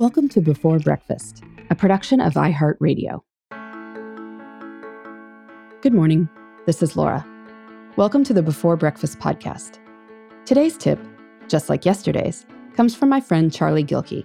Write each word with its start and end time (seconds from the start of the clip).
Welcome 0.00 0.28
to 0.28 0.40
Before 0.40 0.78
Breakfast, 0.78 1.42
a 1.70 1.74
production 1.74 2.20
of 2.20 2.34
iHeartRadio. 2.34 3.20
Good 5.80 5.92
morning. 5.92 6.28
This 6.66 6.84
is 6.84 6.94
Laura. 6.94 7.26
Welcome 7.96 8.22
to 8.22 8.32
the 8.32 8.40
Before 8.40 8.76
Breakfast 8.76 9.18
podcast. 9.18 9.80
Today's 10.44 10.78
tip, 10.78 11.00
just 11.48 11.68
like 11.68 11.84
yesterday's, 11.84 12.46
comes 12.76 12.94
from 12.94 13.08
my 13.08 13.20
friend 13.20 13.52
Charlie 13.52 13.82
Gilkey. 13.82 14.24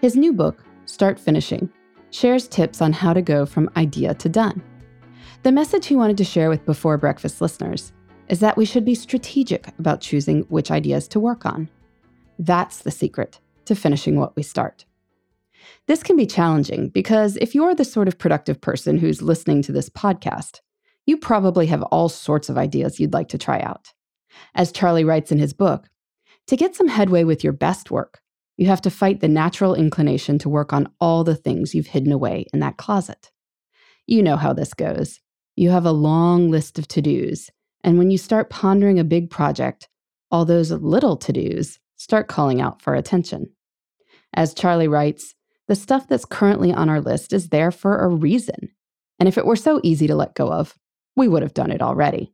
His 0.00 0.16
new 0.16 0.32
book, 0.32 0.64
Start 0.86 1.20
Finishing, 1.20 1.70
shares 2.10 2.48
tips 2.48 2.82
on 2.82 2.92
how 2.92 3.12
to 3.12 3.22
go 3.22 3.46
from 3.46 3.70
idea 3.76 4.12
to 4.14 4.28
done. 4.28 4.60
The 5.44 5.52
message 5.52 5.86
he 5.86 5.94
wanted 5.94 6.16
to 6.16 6.24
share 6.24 6.50
with 6.50 6.66
Before 6.66 6.98
Breakfast 6.98 7.40
listeners 7.40 7.92
is 8.26 8.40
that 8.40 8.56
we 8.56 8.64
should 8.64 8.84
be 8.84 8.96
strategic 8.96 9.68
about 9.78 10.00
choosing 10.00 10.42
which 10.48 10.72
ideas 10.72 11.06
to 11.06 11.20
work 11.20 11.46
on. 11.46 11.68
That's 12.40 12.78
the 12.78 12.90
secret 12.90 13.38
to 13.66 13.76
finishing 13.76 14.18
what 14.18 14.34
we 14.34 14.42
start. 14.42 14.84
This 15.86 16.02
can 16.02 16.16
be 16.16 16.26
challenging 16.26 16.88
because 16.88 17.36
if 17.36 17.54
you're 17.54 17.74
the 17.74 17.84
sort 17.84 18.08
of 18.08 18.18
productive 18.18 18.60
person 18.60 18.98
who's 18.98 19.22
listening 19.22 19.62
to 19.62 19.72
this 19.72 19.88
podcast, 19.88 20.60
you 21.06 21.16
probably 21.16 21.66
have 21.66 21.82
all 21.84 22.08
sorts 22.08 22.48
of 22.48 22.58
ideas 22.58 22.98
you'd 22.98 23.12
like 23.12 23.28
to 23.28 23.38
try 23.38 23.60
out. 23.60 23.92
As 24.54 24.72
Charlie 24.72 25.04
writes 25.04 25.30
in 25.30 25.38
his 25.38 25.52
book, 25.52 25.88
to 26.48 26.56
get 26.56 26.74
some 26.74 26.88
headway 26.88 27.24
with 27.24 27.42
your 27.42 27.52
best 27.52 27.90
work, 27.90 28.20
you 28.56 28.66
have 28.66 28.80
to 28.82 28.90
fight 28.90 29.20
the 29.20 29.28
natural 29.28 29.74
inclination 29.74 30.38
to 30.40 30.48
work 30.48 30.72
on 30.72 30.88
all 31.00 31.24
the 31.24 31.36
things 31.36 31.74
you've 31.74 31.88
hidden 31.88 32.12
away 32.12 32.46
in 32.52 32.60
that 32.60 32.76
closet. 32.76 33.30
You 34.06 34.22
know 34.22 34.36
how 34.36 34.52
this 34.52 34.72
goes. 34.74 35.20
You 35.56 35.70
have 35.70 35.86
a 35.86 35.92
long 35.92 36.50
list 36.50 36.78
of 36.78 36.88
to 36.88 37.02
dos, 37.02 37.50
and 37.82 37.98
when 37.98 38.10
you 38.10 38.18
start 38.18 38.50
pondering 38.50 38.98
a 38.98 39.04
big 39.04 39.30
project, 39.30 39.88
all 40.30 40.44
those 40.44 40.70
little 40.70 41.16
to 41.16 41.32
dos 41.32 41.78
start 41.96 42.28
calling 42.28 42.60
out 42.60 42.82
for 42.82 42.94
attention. 42.94 43.50
As 44.34 44.54
Charlie 44.54 44.88
writes, 44.88 45.34
the 45.68 45.74
stuff 45.74 46.06
that's 46.06 46.24
currently 46.24 46.72
on 46.72 46.88
our 46.88 47.00
list 47.00 47.32
is 47.32 47.48
there 47.48 47.70
for 47.70 47.98
a 47.98 48.08
reason. 48.08 48.70
And 49.18 49.28
if 49.28 49.38
it 49.38 49.46
were 49.46 49.56
so 49.56 49.80
easy 49.82 50.06
to 50.06 50.14
let 50.14 50.34
go 50.34 50.52
of, 50.52 50.74
we 51.16 51.28
would 51.28 51.42
have 51.42 51.54
done 51.54 51.70
it 51.70 51.82
already. 51.82 52.32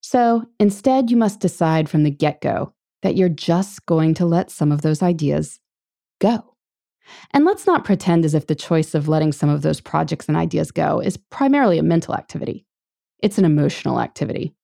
So 0.00 0.44
instead, 0.60 1.10
you 1.10 1.16
must 1.16 1.40
decide 1.40 1.88
from 1.88 2.04
the 2.04 2.10
get 2.10 2.40
go 2.40 2.74
that 3.02 3.16
you're 3.16 3.28
just 3.28 3.84
going 3.86 4.14
to 4.14 4.26
let 4.26 4.50
some 4.50 4.70
of 4.70 4.82
those 4.82 5.02
ideas 5.02 5.60
go. 6.20 6.54
And 7.32 7.44
let's 7.44 7.66
not 7.66 7.84
pretend 7.84 8.24
as 8.24 8.34
if 8.34 8.46
the 8.46 8.54
choice 8.54 8.94
of 8.94 9.08
letting 9.08 9.32
some 9.32 9.48
of 9.48 9.62
those 9.62 9.80
projects 9.80 10.28
and 10.28 10.36
ideas 10.36 10.70
go 10.70 11.00
is 11.00 11.16
primarily 11.16 11.78
a 11.78 11.82
mental 11.82 12.14
activity. 12.14 12.66
It's 13.20 13.38
an 13.38 13.44
emotional 13.44 14.00
activity. 14.00 14.54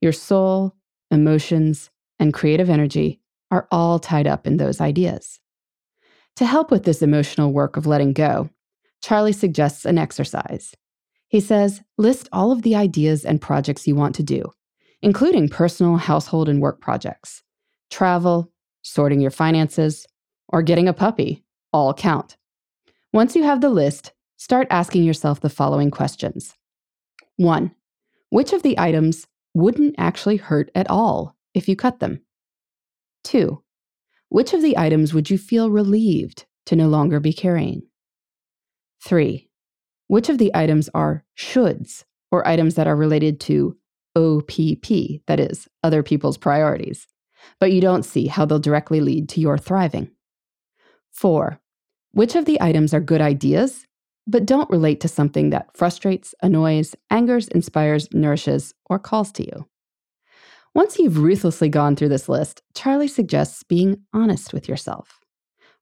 Your 0.00 0.12
soul, 0.12 0.74
emotions, 1.10 1.90
and 2.18 2.32
creative 2.32 2.70
energy 2.70 3.20
are 3.50 3.68
all 3.70 3.98
tied 3.98 4.26
up 4.26 4.46
in 4.46 4.56
those 4.56 4.80
ideas. 4.80 5.40
To 6.36 6.46
help 6.46 6.70
with 6.70 6.84
this 6.84 7.02
emotional 7.02 7.52
work 7.52 7.76
of 7.76 7.86
letting 7.86 8.12
go, 8.12 8.50
Charlie 9.02 9.32
suggests 9.32 9.84
an 9.84 9.98
exercise. 9.98 10.74
He 11.28 11.40
says, 11.40 11.82
list 11.98 12.28
all 12.32 12.52
of 12.52 12.62
the 12.62 12.74
ideas 12.74 13.24
and 13.24 13.40
projects 13.40 13.86
you 13.86 13.94
want 13.94 14.14
to 14.16 14.22
do, 14.22 14.52
including 15.00 15.48
personal, 15.48 15.96
household, 15.96 16.48
and 16.48 16.60
work 16.60 16.80
projects. 16.80 17.42
Travel, 17.90 18.50
sorting 18.82 19.20
your 19.20 19.30
finances, 19.30 20.06
or 20.48 20.62
getting 20.62 20.88
a 20.88 20.92
puppy 20.92 21.44
all 21.72 21.94
count. 21.94 22.36
Once 23.12 23.34
you 23.34 23.42
have 23.42 23.60
the 23.60 23.70
list, 23.70 24.12
start 24.36 24.66
asking 24.70 25.04
yourself 25.04 25.40
the 25.40 25.50
following 25.50 25.90
questions 25.90 26.54
1. 27.36 27.70
Which 28.30 28.52
of 28.52 28.62
the 28.62 28.78
items 28.78 29.26
wouldn't 29.54 29.94
actually 29.98 30.36
hurt 30.36 30.70
at 30.74 30.88
all 30.90 31.36
if 31.54 31.68
you 31.68 31.76
cut 31.76 32.00
them? 32.00 32.22
2. 33.24 33.61
Which 34.32 34.54
of 34.54 34.62
the 34.62 34.78
items 34.78 35.12
would 35.12 35.28
you 35.28 35.36
feel 35.36 35.70
relieved 35.70 36.46
to 36.64 36.74
no 36.74 36.88
longer 36.88 37.20
be 37.20 37.34
carrying? 37.34 37.82
Three, 39.04 39.50
which 40.06 40.30
of 40.30 40.38
the 40.38 40.50
items 40.54 40.88
are 40.94 41.26
shoulds 41.38 42.04
or 42.30 42.48
items 42.48 42.76
that 42.76 42.86
are 42.86 42.96
related 42.96 43.40
to 43.40 43.76
OPP, 44.16 45.20
that 45.26 45.38
is, 45.38 45.68
other 45.82 46.02
people's 46.02 46.38
priorities, 46.38 47.06
but 47.60 47.72
you 47.72 47.82
don't 47.82 48.04
see 48.04 48.26
how 48.26 48.46
they'll 48.46 48.58
directly 48.58 49.02
lead 49.02 49.28
to 49.28 49.40
your 49.42 49.58
thriving? 49.58 50.10
Four, 51.10 51.60
which 52.12 52.34
of 52.34 52.46
the 52.46 52.58
items 52.58 52.94
are 52.94 53.00
good 53.00 53.20
ideas, 53.20 53.86
but 54.26 54.46
don't 54.46 54.70
relate 54.70 55.02
to 55.02 55.08
something 55.08 55.50
that 55.50 55.76
frustrates, 55.76 56.34
annoys, 56.42 56.96
angers, 57.10 57.48
inspires, 57.48 58.08
nourishes, 58.14 58.72
or 58.86 58.98
calls 58.98 59.30
to 59.32 59.44
you? 59.44 59.66
Once 60.74 60.98
you've 60.98 61.18
ruthlessly 61.18 61.68
gone 61.68 61.94
through 61.94 62.08
this 62.08 62.28
list, 62.28 62.62
Charlie 62.74 63.08
suggests 63.08 63.62
being 63.62 64.02
honest 64.14 64.54
with 64.54 64.68
yourself. 64.68 65.20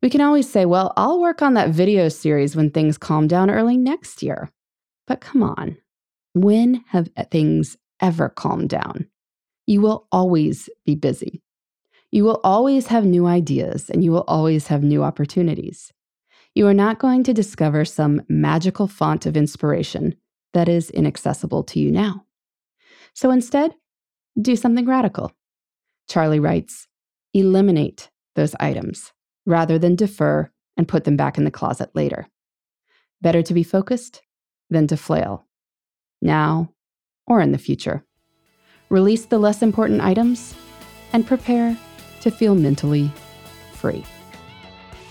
We 0.02 0.10
can 0.10 0.20
always 0.20 0.50
say, 0.50 0.64
well, 0.64 0.92
I'll 0.96 1.20
work 1.20 1.42
on 1.42 1.54
that 1.54 1.70
video 1.70 2.08
series 2.08 2.56
when 2.56 2.70
things 2.70 2.98
calm 2.98 3.28
down 3.28 3.50
early 3.50 3.76
next 3.76 4.22
year. 4.22 4.50
But 5.06 5.20
come 5.20 5.42
on, 5.42 5.76
when 6.34 6.84
have 6.88 7.08
things 7.30 7.76
ever 8.00 8.28
calmed 8.28 8.70
down? 8.70 9.06
You 9.66 9.80
will 9.80 10.08
always 10.10 10.68
be 10.84 10.96
busy. 10.96 11.42
You 12.10 12.24
will 12.24 12.40
always 12.42 12.88
have 12.88 13.04
new 13.04 13.26
ideas 13.26 13.90
and 13.90 14.02
you 14.02 14.10
will 14.10 14.24
always 14.26 14.66
have 14.66 14.82
new 14.82 15.04
opportunities. 15.04 15.92
You 16.54 16.66
are 16.66 16.74
not 16.74 16.98
going 16.98 17.22
to 17.24 17.34
discover 17.34 17.84
some 17.84 18.22
magical 18.28 18.88
font 18.88 19.26
of 19.26 19.36
inspiration 19.36 20.16
that 20.52 20.68
is 20.68 20.90
inaccessible 20.90 21.62
to 21.64 21.78
you 21.78 21.92
now. 21.92 22.24
So 23.14 23.30
instead, 23.30 23.74
do 24.40 24.56
something 24.56 24.86
radical. 24.86 25.32
Charlie 26.08 26.40
writes 26.40 26.88
eliminate 27.32 28.10
those 28.34 28.54
items 28.58 29.12
rather 29.46 29.78
than 29.78 29.94
defer 29.94 30.50
and 30.76 30.88
put 30.88 31.04
them 31.04 31.16
back 31.16 31.38
in 31.38 31.44
the 31.44 31.50
closet 31.50 31.90
later. 31.94 32.26
Better 33.20 33.42
to 33.42 33.54
be 33.54 33.62
focused 33.62 34.22
than 34.70 34.86
to 34.88 34.96
flail, 34.96 35.46
now 36.22 36.72
or 37.26 37.40
in 37.40 37.52
the 37.52 37.58
future. 37.58 38.04
Release 38.88 39.26
the 39.26 39.38
less 39.38 39.62
important 39.62 40.00
items 40.00 40.54
and 41.12 41.26
prepare 41.26 41.76
to 42.22 42.30
feel 42.30 42.54
mentally 42.54 43.10
free. 43.74 44.04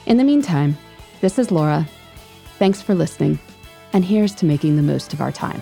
In 0.05 0.17
the 0.17 0.23
meantime, 0.23 0.77
this 1.21 1.39
is 1.39 1.51
Laura. 1.51 1.87
Thanks 2.57 2.81
for 2.81 2.95
listening, 2.95 3.39
and 3.93 4.03
here's 4.03 4.35
to 4.35 4.45
making 4.45 4.75
the 4.75 4.81
most 4.81 5.13
of 5.13 5.21
our 5.21 5.31
time. 5.31 5.61